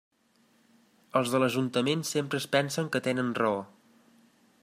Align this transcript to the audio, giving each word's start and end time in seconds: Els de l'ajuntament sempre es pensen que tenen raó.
Els 1.19 1.33
de 1.33 1.41
l'ajuntament 1.43 2.01
sempre 2.13 2.41
es 2.43 2.49
pensen 2.57 2.91
que 2.95 3.05
tenen 3.11 3.33
raó. 3.43 3.61